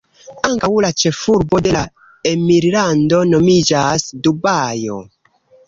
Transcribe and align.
Ankaŭ 0.47 0.69
la 0.85 0.89
ĉefurbo 1.01 1.59
de 1.67 1.73
la 1.75 1.83
emirlando 2.33 3.21
nomiĝas 3.35 4.11
Dubajo. 4.25 5.01